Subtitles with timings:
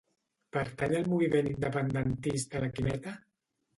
[0.55, 3.15] Pertany al moviment independentista la Quimeta?